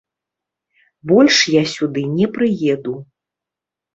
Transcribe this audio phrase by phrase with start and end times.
[1.09, 2.93] Больш я сюды не прыеду.